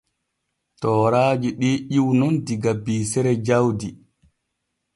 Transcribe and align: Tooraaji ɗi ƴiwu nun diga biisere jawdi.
Tooraaji 0.81 1.49
ɗi 1.59 1.69
ƴiwu 1.91 2.11
nun 2.19 2.35
diga 2.45 2.71
biisere 2.83 3.31
jawdi. 3.45 3.89